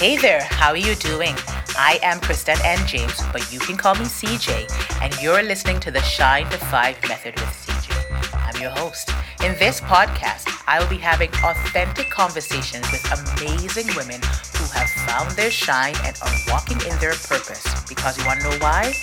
[0.00, 1.34] Hey there, how are you doing?
[1.76, 2.86] I am Kristen N.
[2.86, 4.66] James, but you can call me CJ,
[5.02, 8.32] and you're listening to the Shine to Five Method with CJ.
[8.32, 9.10] I'm your host.
[9.44, 14.22] In this podcast, I will be having authentic conversations with amazing women
[14.56, 17.62] who have found their shine and are walking in their purpose.
[17.86, 18.94] Because you want to know why?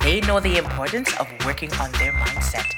[0.00, 2.72] They know the importance of working on their mindset.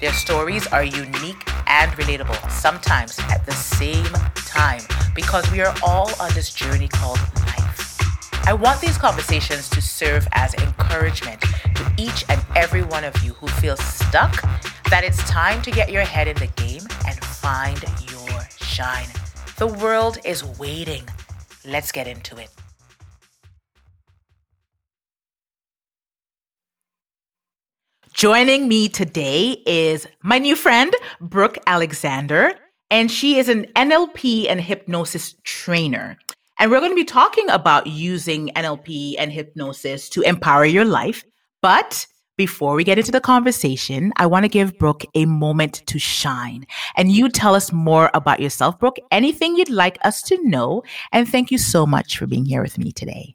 [0.00, 4.80] Their stories are unique and relatable, sometimes at the same time
[5.16, 7.98] because we are all on this journey called life.
[8.46, 13.32] I want these conversations to serve as encouragement to each and every one of you
[13.32, 14.40] who feels stuck
[14.90, 19.08] that it's time to get your head in the game and find your shine.
[19.58, 21.02] The world is waiting.
[21.64, 22.50] Let's get into it.
[28.12, 32.54] Joining me today is my new friend, Brooke Alexander
[32.90, 36.16] and she is an NLP and hypnosis trainer.
[36.58, 41.24] And we're going to be talking about using NLP and hypnosis to empower your life.
[41.60, 42.06] But
[42.36, 46.66] before we get into the conversation, I want to give Brooke a moment to shine.
[46.94, 50.82] And you tell us more about yourself, Brooke, anything you'd like us to know.
[51.12, 53.34] And thank you so much for being here with me today.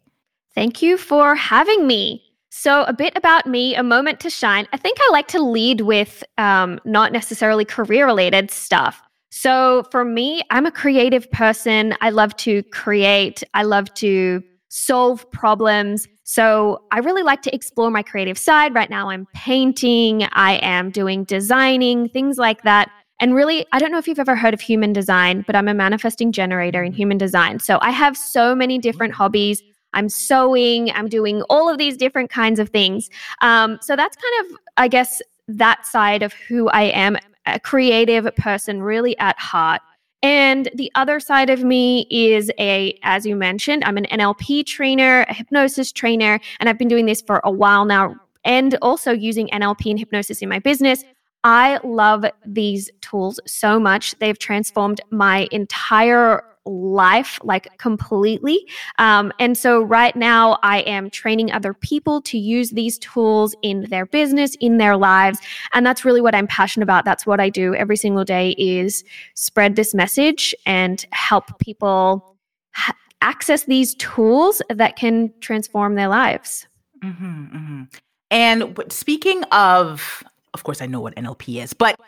[0.53, 2.23] Thank you for having me.
[2.53, 4.67] So, a bit about me, a moment to shine.
[4.73, 9.01] I think I like to lead with um, not necessarily career related stuff.
[9.31, 11.95] So for me, I'm a creative person.
[12.01, 16.07] I love to create, I love to solve problems.
[16.23, 18.75] So I really like to explore my creative side.
[18.75, 22.91] Right now, I'm painting, I am doing designing, things like that.
[23.21, 25.73] And really, I don't know if you've ever heard of human design, but I'm a
[25.73, 27.59] manifesting generator in human design.
[27.59, 29.63] So I have so many different hobbies.
[29.93, 33.09] I'm sewing, I'm doing all of these different kinds of things.
[33.41, 38.33] Um, so that's kind of, I guess, that side of who I am a creative
[38.35, 39.81] person, really at heart.
[40.23, 45.25] And the other side of me is a, as you mentioned, I'm an NLP trainer,
[45.27, 49.47] a hypnosis trainer, and I've been doing this for a while now and also using
[49.47, 51.03] NLP and hypnosis in my business.
[51.43, 54.17] I love these tools so much.
[54.19, 58.67] They've transformed my entire life like completely.
[58.99, 63.83] Um, and so right now I am training other people to use these tools in
[63.89, 65.39] their business, in their lives.
[65.73, 67.05] And that's really what I'm passionate about.
[67.05, 72.37] That's what I do every single day is spread this message and help people
[72.73, 76.67] ha- access these tools that can transform their lives.
[77.03, 77.83] Mm-hmm, mm-hmm.
[78.29, 80.23] And speaking of,
[80.53, 81.99] of course, I know what NLP is, but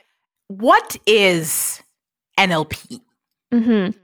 [0.48, 1.82] what is
[2.38, 3.02] NLP?
[3.54, 3.98] Mm-hmm.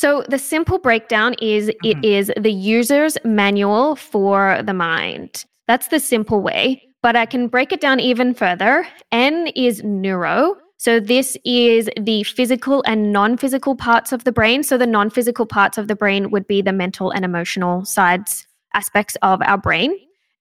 [0.00, 1.86] So, the simple breakdown is mm-hmm.
[1.90, 5.44] it is the user's manual for the mind.
[5.68, 8.88] That's the simple way, but I can break it down even further.
[9.12, 10.56] N is neuro.
[10.78, 14.62] So, this is the physical and non physical parts of the brain.
[14.62, 18.46] So, the non physical parts of the brain would be the mental and emotional sides,
[18.72, 19.94] aspects of our brain.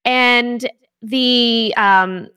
[0.05, 0.69] And
[1.01, 2.29] the um,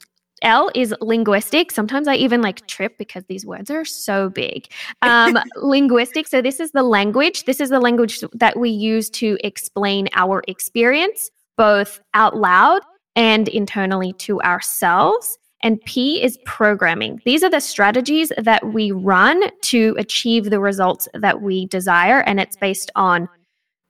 [0.42, 1.72] L is linguistic.
[1.72, 4.68] Sometimes I even like trip because these words are so big.
[5.02, 6.28] Um, linguistic.
[6.28, 7.44] So, this is the language.
[7.44, 12.82] This is the language that we use to explain our experience, both out loud
[13.16, 15.38] and internally to ourselves.
[15.62, 17.20] And P is programming.
[17.24, 22.20] These are the strategies that we run to achieve the results that we desire.
[22.22, 23.28] And it's based on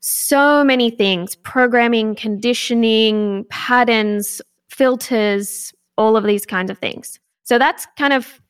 [0.00, 7.18] so many things programming, conditioning, patterns, filters, all of these kinds of things.
[7.44, 8.40] So that's kind of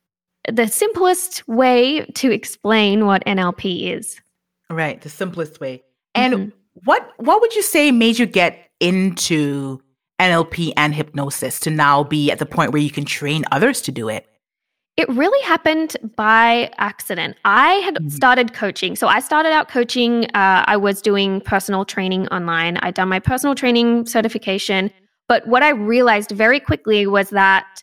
[0.51, 4.21] the simplest way to explain what NLP is.
[4.71, 5.83] Right, the simplest way.
[6.15, 6.49] And mm-hmm.
[6.85, 9.81] what what would you say made you get into
[10.21, 13.93] NLP and hypnosis to now be at the point where you can train others to
[13.93, 14.27] do it?
[14.99, 17.37] It really happened by accident.
[17.47, 18.09] I had mm-hmm.
[18.09, 18.95] started coaching.
[18.95, 20.27] So I started out coaching.
[20.35, 22.77] Uh, I was doing personal training online.
[22.79, 24.91] I'd done my personal training certification.
[25.33, 27.83] But what I realized very quickly was that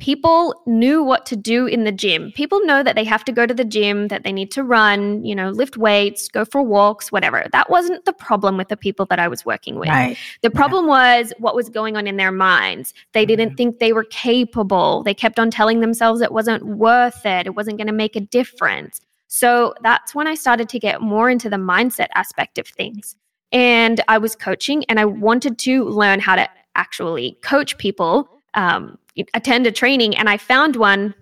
[0.00, 2.32] people knew what to do in the gym.
[2.34, 5.24] People know that they have to go to the gym, that they need to run,
[5.24, 7.46] you know, lift weights, go for walks, whatever.
[7.52, 9.88] That wasn't the problem with the people that I was working with.
[9.88, 10.16] Right.
[10.42, 11.20] The problem yeah.
[11.20, 12.92] was what was going on in their minds.
[13.12, 13.28] They mm-hmm.
[13.28, 15.04] didn't think they were capable.
[15.04, 18.20] They kept on telling themselves it wasn't worth it, it wasn't going to make a
[18.20, 19.00] difference.
[19.28, 23.14] So that's when I started to get more into the mindset aspect of things.
[23.52, 28.98] And I was coaching and I wanted to learn how to actually coach people, um,
[29.34, 30.16] attend a training.
[30.16, 31.14] And I found one.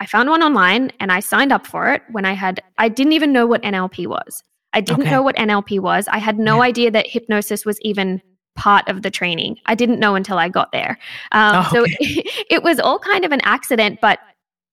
[0.00, 3.14] I found one online and I signed up for it when I had, I didn't
[3.14, 4.44] even know what NLP was.
[4.72, 5.10] I didn't okay.
[5.10, 6.06] know what NLP was.
[6.08, 6.68] I had no yeah.
[6.68, 8.22] idea that hypnosis was even
[8.54, 9.56] part of the training.
[9.66, 10.98] I didn't know until I got there.
[11.32, 11.70] Um, oh, okay.
[11.74, 14.20] So it, it was all kind of an accident, but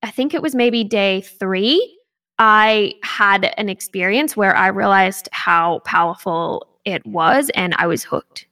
[0.03, 1.95] I think it was maybe day three
[2.37, 8.45] I had an experience where I realized how powerful it was and I was hooked.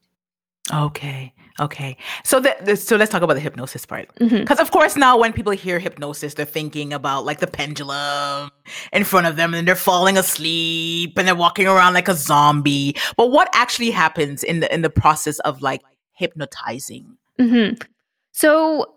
[0.73, 1.33] Okay.
[1.59, 1.95] Okay.
[2.23, 4.09] So that so let's talk about the hypnosis part.
[4.15, 4.59] Because mm-hmm.
[4.59, 8.49] of course now when people hear hypnosis, they're thinking about like the pendulum
[8.91, 12.95] in front of them and they're falling asleep and they're walking around like a zombie.
[13.17, 15.81] But what actually happens in the in the process of like
[16.13, 17.17] hypnotizing?
[17.39, 17.81] Mm-hmm.
[18.31, 18.87] So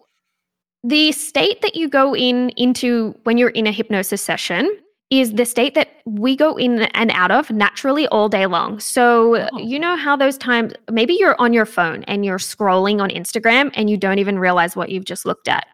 [0.83, 4.71] the state that you go in into when you're in a hypnosis session
[5.11, 8.81] is the state that we go in and out of naturally all day long.
[8.81, 9.59] So, oh.
[9.59, 13.71] you know how those times maybe you're on your phone and you're scrolling on Instagram
[13.75, 15.67] and you don't even realize what you've just looked at.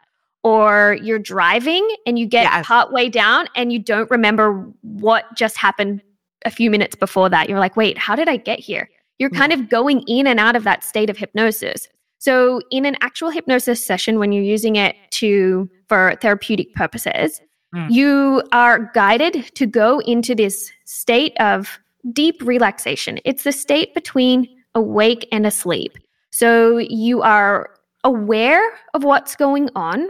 [0.44, 2.62] Or you're driving and you get yeah.
[2.62, 6.02] part way down and you don't remember what just happened
[6.44, 7.48] a few minutes before that.
[7.48, 8.90] You're like, wait, how did I get here?
[9.18, 9.38] You're mm.
[9.38, 11.88] kind of going in and out of that state of hypnosis.
[12.18, 17.40] So, in an actual hypnosis session, when you're using it to for therapeutic purposes,
[17.74, 17.90] Mm.
[17.90, 21.78] You are guided to go into this state of
[22.12, 23.18] deep relaxation.
[23.24, 25.96] It's the state between awake and asleep.
[26.30, 27.70] So you are
[28.04, 28.62] aware
[28.94, 30.08] of what's going on,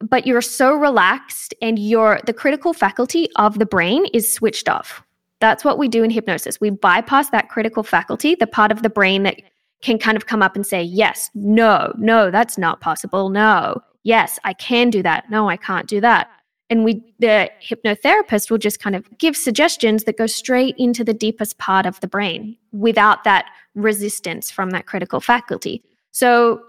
[0.00, 5.02] but you're so relaxed and your the critical faculty of the brain is switched off.
[5.40, 6.60] That's what we do in hypnosis.
[6.60, 9.40] We bypass that critical faculty, the part of the brain that
[9.82, 13.28] can kind of come up and say, yes, no, no, that's not possible.
[13.28, 15.28] No, yes, I can do that.
[15.30, 16.30] No, I can't do that
[16.74, 21.14] and we the hypnotherapist will just kind of give suggestions that go straight into the
[21.14, 25.84] deepest part of the brain without that resistance from that critical faculty.
[26.10, 26.60] So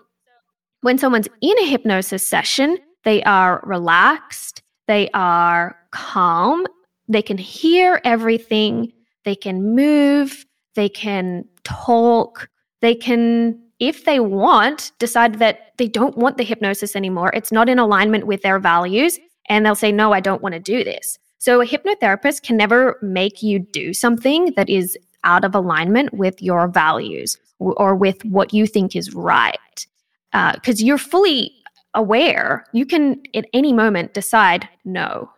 [0.81, 6.67] when someone's in a hypnosis session they are relaxed they are calm
[7.07, 8.93] they can hear everything
[9.23, 12.47] they can move they can talk
[12.81, 17.29] they can if they want decide that they don't want the hypnosis anymore.
[17.33, 20.59] It's not in alignment with their values and they'll say, No, I don't want to
[20.59, 21.19] do this.
[21.37, 26.41] So a hypnotherapist can never make you do something that is out of alignment with
[26.41, 29.85] your values or with what you think is right.
[30.31, 31.51] Because uh, you're fully
[31.93, 35.29] aware, you can at any moment decide no.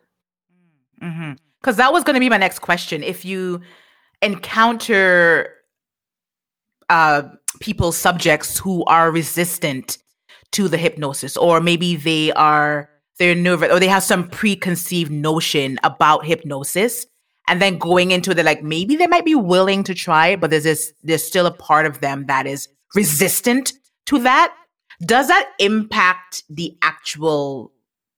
[0.95, 1.71] Because mm-hmm.
[1.73, 3.03] that was going to be my next question.
[3.03, 3.61] If you
[4.21, 5.53] encounter
[6.89, 7.23] uh,
[7.59, 9.97] people, subjects who are resistant
[10.51, 15.79] to the hypnosis, or maybe they are they're nervous or they have some preconceived notion
[15.83, 17.05] about hypnosis
[17.47, 20.49] and then going into it, like maybe they might be willing to try it, but
[20.49, 23.73] there's this, there's still a part of them that is resistant
[24.05, 24.53] to that.
[25.01, 27.71] Does that impact the actual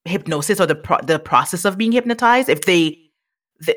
[0.05, 2.49] hypnosis or the pro- the process of being hypnotized?
[2.49, 2.97] If they,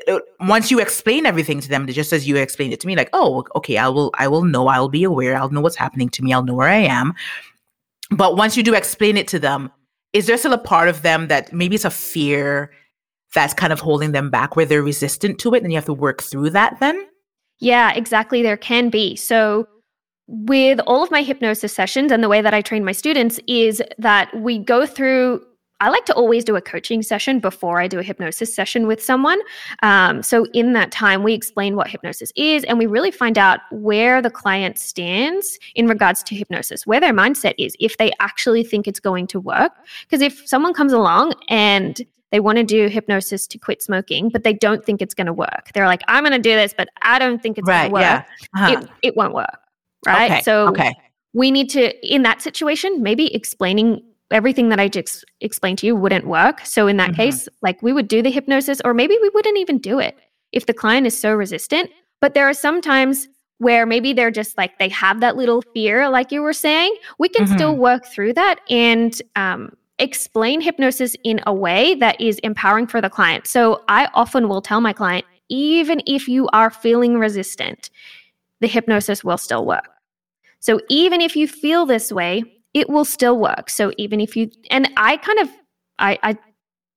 [0.07, 3.09] uh, once you explain everything to them, just as you explained it to me, like,
[3.13, 6.23] oh, okay, I will, I will know, I'll be aware, I'll know what's happening to
[6.23, 7.13] me, I'll know where I am.
[8.09, 9.71] But once you do explain it to them,
[10.13, 12.71] is there still a part of them that maybe it's a fear
[13.33, 15.93] that's kind of holding them back where they're resistant to it and you have to
[15.93, 17.07] work through that then?
[17.59, 18.41] Yeah, exactly.
[18.43, 19.15] There can be.
[19.15, 19.67] So,
[20.27, 23.81] with all of my hypnosis sessions and the way that I train my students is
[23.97, 25.45] that we go through
[25.83, 29.03] I like to always do a coaching session before I do a hypnosis session with
[29.03, 29.37] someone.
[29.81, 33.59] Um, so, in that time, we explain what hypnosis is and we really find out
[33.69, 38.63] where the client stands in regards to hypnosis, where their mindset is, if they actually
[38.63, 39.73] think it's going to work.
[40.03, 44.45] Because if someone comes along and they want to do hypnosis to quit smoking, but
[44.45, 46.87] they don't think it's going to work, they're like, I'm going to do this, but
[47.01, 48.25] I don't think it's right, going to work.
[48.55, 48.67] Yeah.
[48.67, 48.81] Uh-huh.
[48.83, 49.59] It, it won't work.
[50.05, 50.31] Right.
[50.31, 50.93] Okay, so, okay.
[51.33, 54.01] we need to, in that situation, maybe explaining
[54.31, 56.65] everything that I just explained to you wouldn't work.
[56.65, 57.21] So in that mm-hmm.
[57.21, 60.17] case, like we would do the hypnosis, or maybe we wouldn't even do it
[60.51, 61.89] if the client is so resistant.
[62.21, 63.27] But there are some times
[63.57, 66.95] where maybe they're just like they have that little fear, like you were saying.
[67.19, 67.55] We can mm-hmm.
[67.55, 73.01] still work through that and um, explain hypnosis in a way that is empowering for
[73.01, 73.47] the client.
[73.47, 77.89] So I often will tell my client, even if you are feeling resistant,
[78.59, 79.89] the hypnosis will still work.
[80.59, 83.69] So even if you feel this way, it will still work.
[83.69, 85.49] So even if you, and I kind of,
[85.99, 86.37] I, I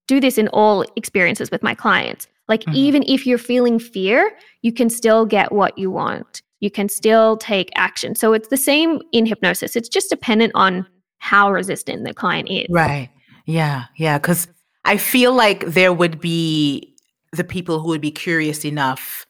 [0.09, 2.29] do this in all experiences with my clients.
[2.49, 2.77] Like, mm-hmm.
[2.77, 6.43] even if you're feeling fear, you can still get what you want.
[6.61, 8.15] You can still take action.
[8.15, 9.77] So it's the same in hypnosis.
[9.77, 10.87] It's just dependent on
[11.19, 12.67] how resistant the client is.
[12.71, 13.11] Right.
[13.47, 13.85] Yeah.
[13.97, 14.19] Yeah.
[14.19, 14.49] Cause
[14.85, 16.95] I feel like there would be
[17.33, 19.27] the people who would be curious enough.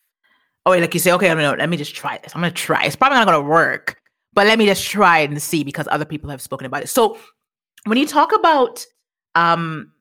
[0.66, 2.34] Oh, like you say, okay, I'm gonna, let me just try this.
[2.34, 2.84] I'm going to try.
[2.84, 3.96] It's probably not going to work
[4.36, 6.88] but let me just try and see because other people have spoken about it.
[6.88, 7.18] So
[7.84, 8.84] when you talk about
[9.34, 9.92] um,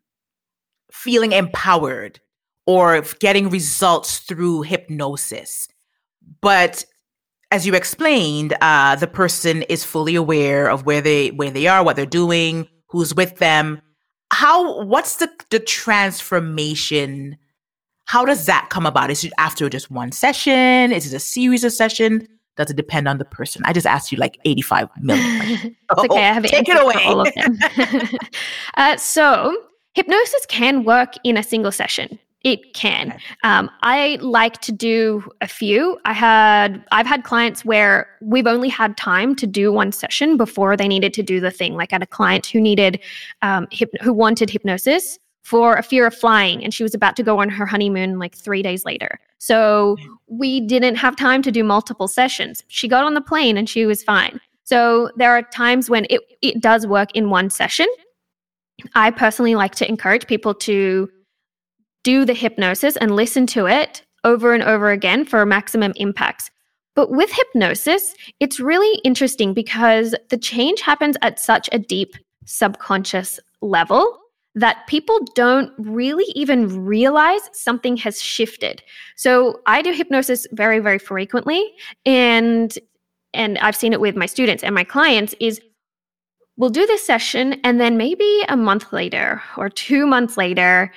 [0.92, 2.20] feeling empowered
[2.68, 5.70] or getting results through hypnosis,
[6.42, 6.86] but
[7.50, 11.84] as you explained, uh, the person is fully aware of where they where they are,
[11.84, 13.82] what they're doing, who's with them.
[14.32, 14.84] How?
[14.84, 17.38] What's the the transformation
[18.08, 19.10] how does that come about?
[19.10, 20.92] Is it after just one session?
[20.92, 22.27] Is it a series of sessions?
[22.58, 23.62] Does it depend on the person?
[23.66, 25.26] I just asked you like 85 million.
[25.92, 26.30] it's okay.
[26.30, 27.04] I have take it away.
[27.06, 27.58] all of them.
[28.76, 29.56] uh, so,
[29.94, 32.18] hypnosis can work in a single session.
[32.44, 33.18] It can.
[33.44, 36.00] Um, I like to do a few.
[36.06, 40.78] I had I've had clients where we've only had time to do one session before
[40.78, 41.74] they needed to do the thing.
[41.74, 43.00] Like I had a client who needed
[43.42, 47.24] um, hyp- who wanted hypnosis for a fear of flying, and she was about to
[47.24, 49.20] go on her honeymoon like three days later.
[49.38, 50.08] So mm.
[50.27, 52.63] we didn't have time to do multiple sessions.
[52.68, 54.39] She got on the plane and she was fine.
[54.63, 57.88] So there are times when it, it does work in one session.
[58.96, 61.10] I personally like to encourage people to
[62.04, 66.50] do the hypnosis and listen to it over and over again for maximum impacts.
[66.96, 72.15] But with hypnosis, it's really interesting because the change happens at such a deep
[72.46, 74.18] subconscious level
[74.56, 78.82] that people don't really even realize something has shifted.
[79.16, 81.74] So I do hypnosis very very frequently
[82.06, 82.78] and
[83.34, 85.62] and I've seen it with my students and my clients is
[86.58, 90.92] we'll do this session and then maybe a month later or 2 months later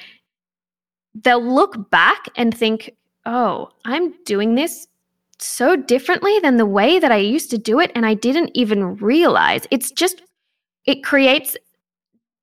[1.24, 2.92] they'll look back and think,
[3.26, 4.86] oh, I'm doing this
[5.38, 7.92] so differently than the way that I used to do it.
[7.94, 9.66] And I didn't even realize.
[9.70, 10.22] It's just,
[10.84, 11.56] it creates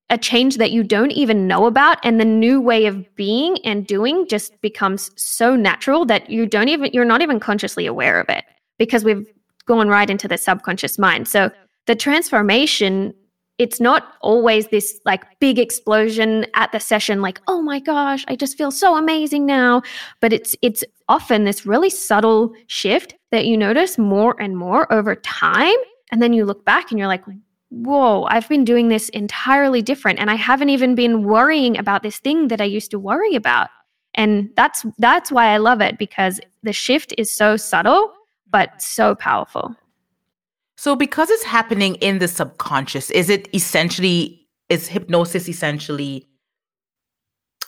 [0.09, 1.97] a change that you don't even know about.
[2.03, 6.69] And the new way of being and doing just becomes so natural that you don't
[6.69, 8.43] even, you're not even consciously aware of it
[8.77, 9.27] because we've
[9.65, 11.27] gone right into the subconscious mind.
[11.27, 11.49] So
[11.87, 13.13] the transformation
[13.57, 18.35] it's not always this like big explosion at the session like oh my gosh i
[18.35, 19.81] just feel so amazing now
[20.19, 25.15] but it's it's often this really subtle shift that you notice more and more over
[25.15, 25.75] time
[26.11, 27.23] and then you look back and you're like
[27.83, 32.19] whoa i've been doing this entirely different and i haven't even been worrying about this
[32.19, 33.69] thing that i used to worry about
[34.13, 38.13] and that's that's why i love it because the shift is so subtle
[38.49, 39.75] but so powerful
[40.77, 46.27] so because it's happening in the subconscious, is it essentially is hypnosis essentially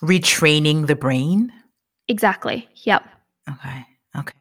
[0.01, 1.51] retraining the brain?
[2.07, 2.67] Exactly.
[2.83, 3.07] Yep.
[3.49, 3.85] Okay.
[4.17, 4.37] Okay.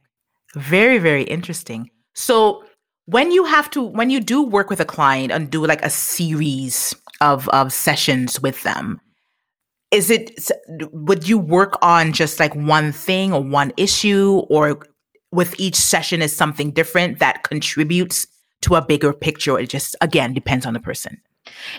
[0.56, 1.90] Very very interesting.
[2.14, 2.64] So
[3.06, 5.90] when you have to when you do work with a client and do like a
[5.90, 9.00] series of of sessions with them,
[9.90, 10.38] is it
[10.92, 14.86] would you work on just like one thing or one issue or
[15.32, 18.26] with each session is something different that contributes
[18.62, 19.58] to a bigger picture.
[19.58, 21.20] It just, again, depends on the person.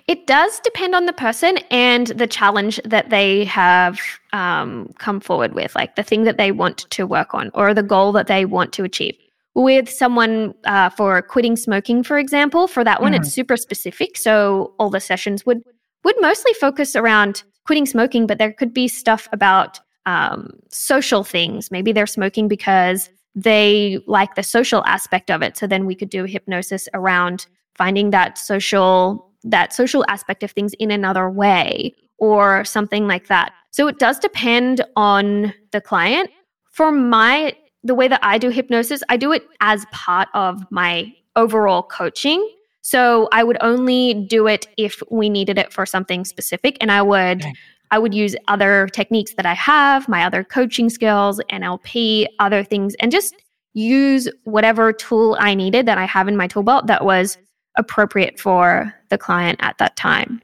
[0.08, 4.00] It does depend on the person and the challenge that they have
[4.32, 7.84] um, come forward with, like the thing that they want to work on or the
[7.84, 9.18] goal that they want to achieve.
[9.58, 13.24] With someone uh, for quitting smoking, for example, for that one, mm-hmm.
[13.24, 14.16] it's super specific.
[14.16, 15.64] So all the sessions would
[16.04, 21.72] would mostly focus around quitting smoking, but there could be stuff about um, social things.
[21.72, 25.58] Maybe they're smoking because they like the social aspect of it.
[25.58, 30.74] So then we could do hypnosis around finding that social that social aspect of things
[30.74, 33.54] in another way or something like that.
[33.72, 36.30] So it does depend on the client.
[36.72, 37.56] For my
[37.88, 42.48] the way that I do hypnosis, I do it as part of my overall coaching.
[42.82, 47.02] So I would only do it if we needed it for something specific and I
[47.02, 47.54] would okay.
[47.90, 52.96] I would use other techniques that I have, my other coaching skills, NLP, other things,
[52.96, 53.34] and just
[53.74, 57.38] use whatever tool I needed that I have in my tool belt that was
[57.78, 60.42] appropriate for the client at that time.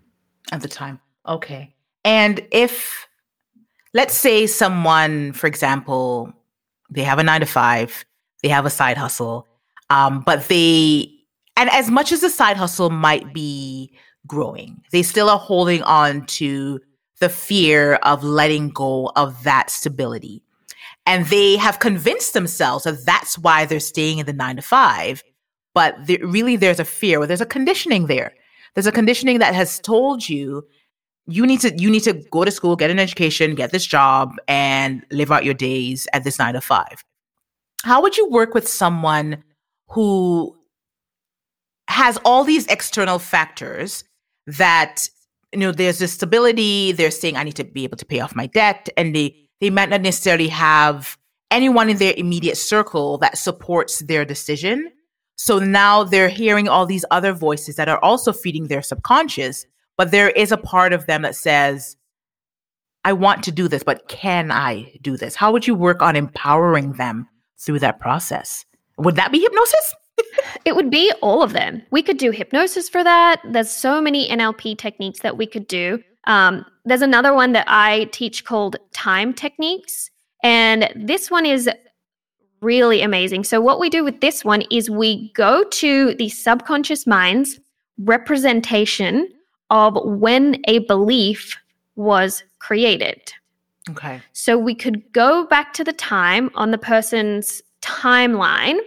[0.54, 1.02] At the time.
[1.28, 1.74] Okay.
[2.06, 3.08] And if,
[3.94, 6.34] let's say, someone, for example,
[6.94, 8.06] they have a nine to five,
[8.42, 9.48] they have a side hustle,
[9.90, 11.10] um, but they,
[11.58, 13.94] and as much as the side hustle might be
[14.26, 16.80] growing, they still are holding on to
[17.20, 20.42] the fear of letting go of that stability.
[21.06, 25.24] And they have convinced themselves that that's why they're staying in the nine to five.
[25.74, 28.34] But really, there's a fear, or there's a conditioning there.
[28.74, 30.66] There's a conditioning that has told you
[31.28, 34.36] you need to you need to go to school, get an education, get this job,
[34.48, 37.04] and live out your days at this nine to five.
[37.84, 39.44] How would you work with someone
[39.90, 40.56] who
[41.88, 44.04] has all these external factors
[44.48, 45.08] that
[45.54, 46.92] you know, there's this stability.
[46.92, 49.70] They're saying I need to be able to pay off my debt, and they they
[49.70, 51.18] might not necessarily have
[51.52, 54.92] anyone in their immediate circle that supports their decision.
[55.36, 59.66] So now they're hearing all these other voices that are also feeding their subconscious,
[59.98, 61.98] but there is a part of them that says,
[63.06, 65.36] I want to do this, but can I do this?
[65.36, 68.66] How would you work on empowering them through that process?
[68.98, 69.96] Would that be hypnosis?
[70.66, 71.82] it would be all of them.
[71.92, 73.42] We could do hypnosis for that.
[73.44, 76.02] There's so many NLP techniques that we could do.
[76.26, 80.10] Um, there's another one that I teach called time techniques.
[80.42, 81.70] And this one is
[82.62, 83.44] really amazing.
[83.44, 87.60] So, what we do with this one is we go to the subconscious mind's
[87.98, 89.30] representation
[89.70, 91.58] of when a belief
[91.96, 93.34] was created.
[93.90, 94.22] Okay.
[94.34, 98.78] So, we could go back to the time on the person's timeline.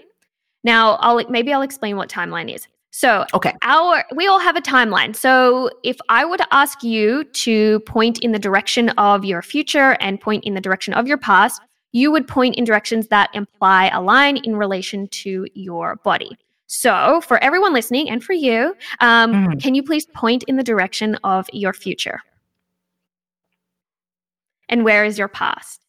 [0.65, 2.67] Now, I'll maybe I'll explain what timeline is.
[2.91, 3.53] So, Okay.
[3.61, 5.15] our we all have a timeline.
[5.15, 9.99] So, if I were to ask you to point in the direction of your future
[10.01, 11.61] and point in the direction of your past,
[11.93, 16.39] you would point in directions that imply a line in relation to your body.
[16.67, 19.63] So, for everyone listening and for you, um, Mhm.
[19.63, 22.21] can you please point in the direction of your future?
[24.69, 25.81] And where is your past?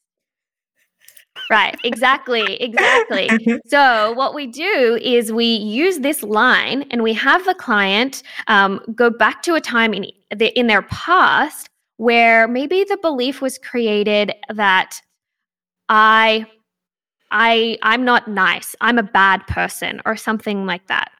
[1.50, 3.30] Right, exactly, exactly.
[3.68, 8.80] So, what we do is we use this line and we have the client um,
[8.96, 13.58] go back to a time in, the, in their past where maybe the belief was
[13.58, 15.02] created that
[15.90, 16.46] I,
[17.32, 18.76] I, I'm not nice.
[18.82, 21.12] I'm a bad person, or something like that.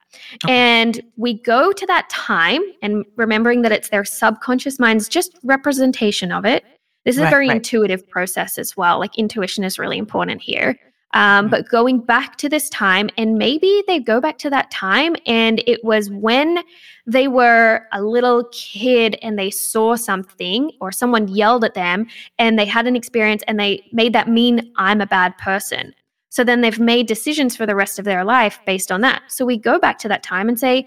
[0.44, 0.52] Okay.
[0.52, 6.32] And we go to that time and remembering that it's their subconscious mind's just representation
[6.32, 6.64] of it.
[7.04, 7.56] This is a very right.
[7.56, 8.98] intuitive process as well.
[8.98, 10.78] Like intuition is really important here.
[11.14, 11.50] Um, Mhm.
[11.50, 15.62] But going back to this time, and maybe they go back to that time, and
[15.66, 16.62] it was when
[17.06, 22.06] they were a little kid and they saw something, or someone yelled at them,
[22.38, 25.94] and they had an experience and they made that mean I'm a bad person.
[26.30, 29.22] So then they've made decisions for the rest of their life based on that.
[29.28, 30.86] So we go back to that time and say,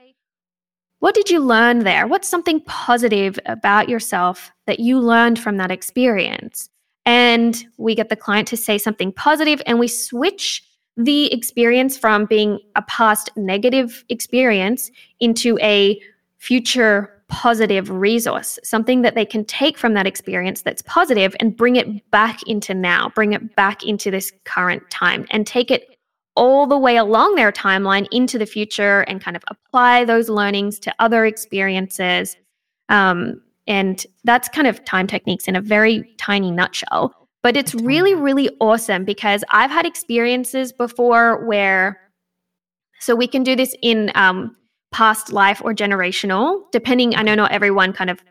[1.00, 2.06] what did you learn there?
[2.06, 6.70] What's something positive about yourself that you learned from that experience?
[7.06, 10.64] And we get the client to say something positive and we switch
[10.98, 16.00] the experience from being a past negative experience into a
[16.38, 21.78] future positive resource, something that they can take from that experience that's positive and bring
[21.78, 25.98] it back into now, bring it back into this current time and take it
[26.36, 30.78] all the way along their timeline into the future and kind of apply those learnings
[30.80, 32.36] to other experiences.
[32.90, 37.14] Um, and that's kind of time techniques in a very tiny nutshell.
[37.44, 42.00] But it's really, really awesome because I've had experiences before where,
[43.00, 44.56] so we can do this in um,
[44.92, 47.16] past life or generational, depending.
[47.16, 48.24] I know not everyone kind of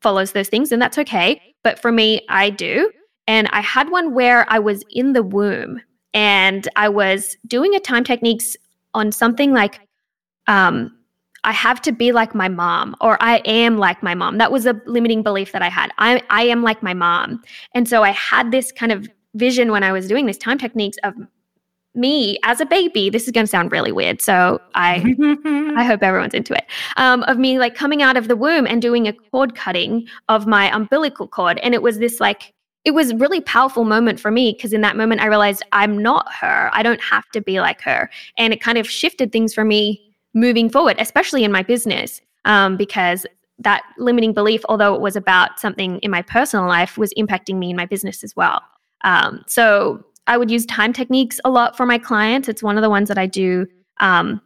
[0.00, 1.40] follows those things, and that's okay.
[1.62, 2.90] But for me, I do.
[3.28, 5.80] And I had one where I was in the womb
[6.14, 8.56] and I was doing a time techniques
[8.94, 9.80] on something like,
[10.46, 10.97] um,
[11.44, 14.38] I have to be like my mom, or I am like my mom.
[14.38, 15.90] That was a limiting belief that I had.
[15.98, 17.42] I, I am like my mom.
[17.74, 20.98] And so I had this kind of vision when I was doing this time techniques
[21.04, 21.14] of
[21.94, 23.10] me as a baby.
[23.10, 24.20] This is going to sound really weird.
[24.20, 25.14] So I,
[25.76, 26.64] I hope everyone's into it.
[26.96, 30.46] Um, of me like coming out of the womb and doing a cord cutting of
[30.46, 31.58] my umbilical cord.
[31.62, 34.96] And it was this like, it was really powerful moment for me because in that
[34.96, 36.70] moment I realized I'm not her.
[36.72, 38.08] I don't have to be like her.
[38.36, 42.76] And it kind of shifted things for me moving forward, especially in my business, um,
[42.76, 43.26] because
[43.58, 47.70] that limiting belief, although it was about something in my personal life, was impacting me
[47.70, 48.62] in my business as well.
[49.02, 52.48] Um, so I would use time techniques a lot for my clients.
[52.48, 53.66] It's one of the ones that I do
[54.00, 54.40] um,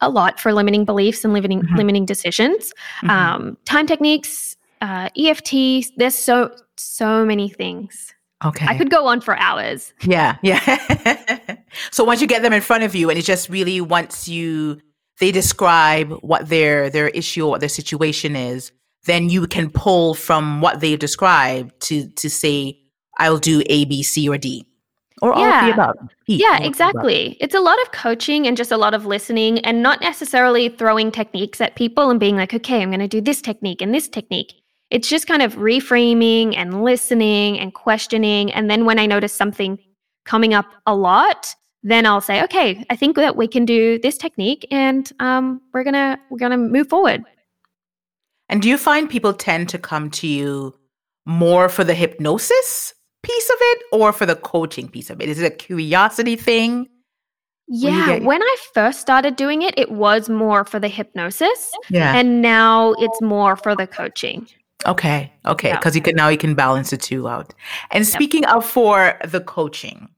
[0.00, 1.76] a lot for limiting beliefs and limiting Mhm.
[1.76, 2.72] limiting decisions.
[3.02, 3.10] Mhm.
[3.10, 5.86] Um, time techniques, uh, EFT.
[5.96, 8.13] There's so so many things.
[8.44, 8.66] Okay.
[8.68, 9.92] I could go on for hours.
[10.02, 11.56] Yeah, yeah.
[11.90, 14.80] so once you get them in front of you, and it's just really once you
[15.20, 18.72] they describe what their their issue or what their situation is,
[19.06, 22.78] then you can pull from what they've described to to say,
[23.18, 24.66] I'll do A, B, C, or D,
[25.22, 25.66] or all of Yeah.
[25.66, 25.96] the above.
[26.28, 26.66] E, Yeah, the above.
[26.66, 27.36] exactly.
[27.40, 31.12] It's a lot of coaching and just a lot of listening and not necessarily throwing
[31.12, 34.08] techniques at people and being like, okay, I'm going to do this technique and this
[34.08, 34.54] technique.
[34.94, 38.52] It's just kind of reframing and listening and questioning.
[38.52, 39.76] And then when I notice something
[40.24, 41.52] coming up a lot,
[41.82, 45.82] then I'll say, okay, I think that we can do this technique and um, we're
[45.82, 47.24] gonna we're gonna move forward.
[48.48, 50.74] And do you find people tend to come to you
[51.26, 55.28] more for the hypnosis piece of it or for the coaching piece of it?
[55.28, 56.88] Is it a curiosity thing?
[57.66, 62.14] Yeah, when I first started doing it, it was more for the hypnosis, Yeah.
[62.14, 64.46] and now it's more for the coaching.
[64.86, 65.32] Okay.
[65.46, 65.68] Okay.
[65.68, 65.78] Yeah.
[65.78, 67.54] Because you can now you can balance the two out.
[67.90, 70.08] And speaking of for the coaching,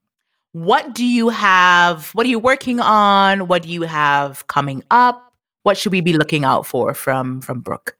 [0.51, 2.09] what do you have?
[2.13, 3.47] What are you working on?
[3.47, 5.33] What do you have coming up?
[5.63, 7.97] What should we be looking out for from from Brooke?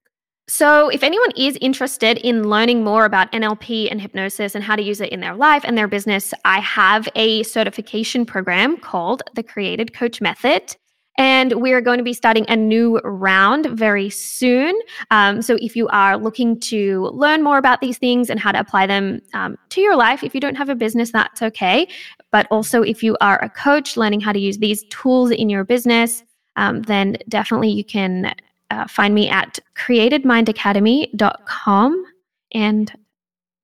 [0.49, 4.81] So, if anyone is interested in learning more about NLP and hypnosis and how to
[4.81, 9.43] use it in their life and their business, I have a certification program called the
[9.43, 10.77] Created Coach Method.
[11.17, 14.79] And we're going to be starting a new round very soon.
[15.09, 18.59] Um, so if you are looking to learn more about these things and how to
[18.59, 21.87] apply them um, to your life, if you don't have a business, that's okay.
[22.31, 25.63] But also, if you are a coach learning how to use these tools in your
[25.63, 26.23] business,
[26.55, 28.35] um, then definitely you can
[28.69, 32.05] uh, find me at createdmindacademy.com.
[32.53, 32.93] And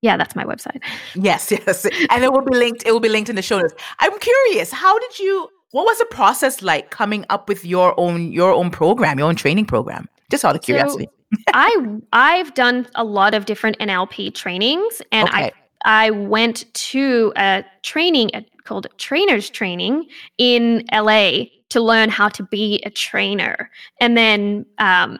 [0.02, 0.82] yeah, that's my website.
[1.16, 1.86] Yes, yes.
[1.86, 3.74] And it will be linked, it will be linked in the show notes.
[4.00, 8.32] I'm curious, how did you what was the process like coming up with your own
[8.32, 10.08] your own program, your own training program?
[10.30, 11.10] Just out of curiosity.
[11.34, 15.52] So I I've done a lot of different NLP trainings and okay.
[15.84, 18.30] I I went to a training
[18.66, 20.06] called trainers training
[20.38, 23.72] in LA to learn how to be a trainer.
[24.00, 25.18] And then um,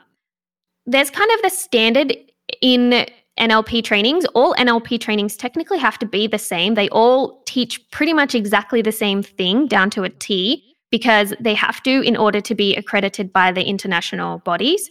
[0.86, 2.16] there's kind of the standard
[2.62, 3.08] in
[3.40, 4.26] NLP trainings.
[4.34, 6.76] All NLP trainings technically have to be the same.
[6.76, 11.56] They all teach pretty much exactly the same thing down to a T because they
[11.56, 14.90] have to in order to be accredited by the international bodies.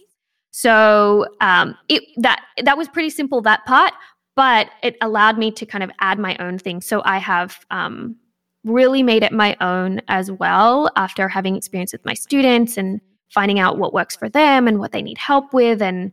[0.51, 3.93] So um, it that that was pretty simple that part,
[4.35, 6.81] but it allowed me to kind of add my own thing.
[6.81, 8.17] So I have um,
[8.63, 13.59] really made it my own as well after having experience with my students and finding
[13.59, 16.11] out what works for them and what they need help with and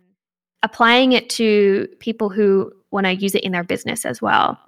[0.62, 4.58] applying it to people who want to use it in their business as well.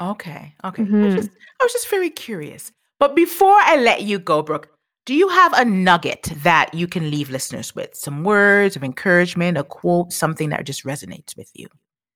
[0.00, 0.54] Okay.
[0.64, 0.82] Okay.
[0.82, 1.02] Mm-hmm.
[1.02, 1.30] I, was just,
[1.60, 2.72] I, was just, very curious.
[2.98, 4.68] But before I let you go, Brooke,
[5.04, 7.94] do you have a nugget that you can leave listeners with?
[7.94, 11.68] Some words of encouragement, a quote, something that just resonates with you?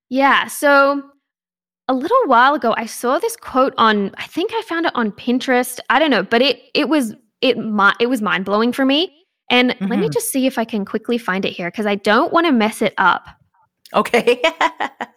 [0.09, 0.47] Yeah.
[0.47, 1.01] So
[1.87, 5.11] a little while ago, I saw this quote on, I think I found it on
[5.11, 5.79] Pinterest.
[5.89, 7.57] I don't know, but it it was it
[7.99, 9.20] it was mind blowing for me.
[9.51, 9.87] And mm-hmm.
[9.87, 10.13] let me mm-hmm.
[10.13, 12.81] just see if I can quickly find it here because I don't want to mess
[12.81, 13.27] it up.
[13.93, 14.41] Okay.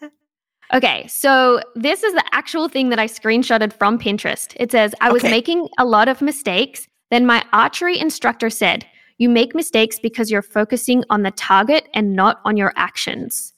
[0.74, 4.52] okay, so this is the actual thing that I screenshotted from Pinterest.
[4.56, 5.30] It says, I was okay.
[5.30, 6.88] making a lot of mistakes.
[7.10, 8.84] Then my archery instructor said,
[9.18, 13.52] You make mistakes because you're focusing on the target and not on your actions.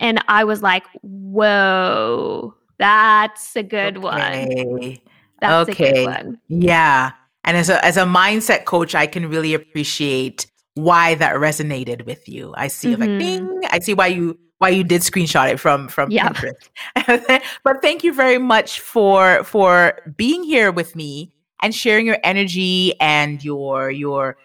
[0.00, 4.64] And I was like, Whoa, that's a good okay.
[4.64, 4.98] one.
[5.42, 5.90] That's okay.
[5.90, 6.40] a good one.
[6.48, 7.12] Yeah.
[7.46, 12.28] And as a as a mindset coach, I can really appreciate why that resonated with
[12.28, 12.52] you.
[12.56, 13.00] I see mm-hmm.
[13.00, 13.60] like ding.
[13.70, 16.34] I see why you why you did screenshot it from from yep.
[16.34, 17.42] Pinterest.
[17.64, 21.32] but thank you very much for for being here with me
[21.62, 24.36] and sharing your energy and your your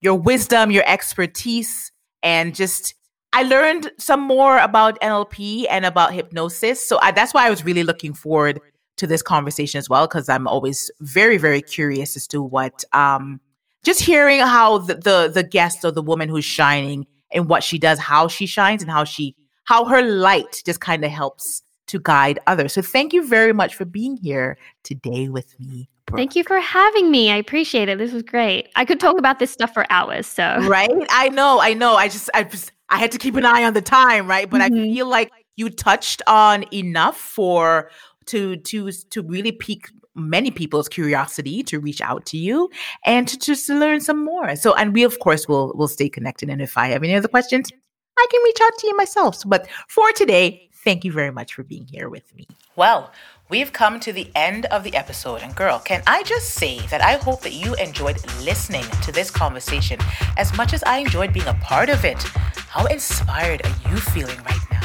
[0.00, 2.94] your wisdom, your expertise and just
[3.32, 6.84] I learned some more about NLP and about hypnosis.
[6.84, 8.60] So I, that's why I was really looking forward
[8.98, 13.40] to this conversation as well because I'm always very very curious as to what um
[13.84, 17.78] just hearing how the, the the guest or the woman who's shining and what she
[17.78, 19.34] does, how she shines and how she
[19.64, 22.72] how her light just kind of helps to guide others.
[22.72, 25.88] So thank you very much for being here today with me.
[26.06, 26.18] Brooke.
[26.18, 27.30] Thank you for having me.
[27.30, 27.98] I appreciate it.
[27.98, 28.70] This was great.
[28.76, 30.26] I could talk about this stuff for hours.
[30.26, 31.96] So right, I know, I know.
[31.96, 34.48] I just, I just, I had to keep an eye on the time, right?
[34.48, 34.74] But mm-hmm.
[34.74, 37.90] I feel like you touched on enough for
[38.28, 42.68] to to to really pique many people's curiosity to reach out to you
[43.04, 44.56] and to just learn some more.
[44.56, 46.50] So, and we of course will will stay connected.
[46.50, 47.70] And if I have any other questions,
[48.18, 49.42] I can reach out to you myself.
[49.46, 52.46] But for today, thank you very much for being here with me.
[52.76, 53.12] Well,
[53.48, 55.42] we've come to the end of the episode.
[55.42, 59.30] And girl, can I just say that I hope that you enjoyed listening to this
[59.30, 60.00] conversation
[60.36, 62.22] as much as I enjoyed being a part of it.
[62.22, 64.77] How inspired are you feeling right now?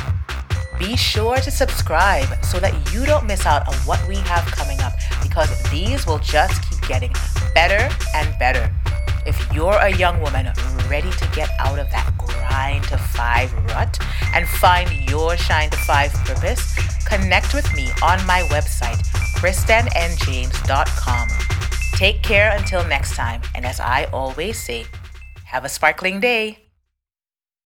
[0.80, 4.80] Be sure to subscribe so that you don't miss out on what we have coming
[4.82, 7.14] up because these will just keep getting
[7.54, 8.74] better and better.
[9.26, 10.52] If you're a young woman
[10.90, 13.98] ready to get out of that grind to five rut
[14.34, 19.02] and find your shine to five purpose, connect with me on my website,
[19.38, 21.28] KristenNJames.com.
[21.96, 24.86] Take care until next time, and as I always say,
[25.46, 26.63] have a sparkling day.